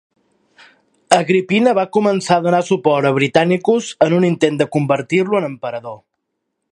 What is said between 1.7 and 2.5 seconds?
va començar a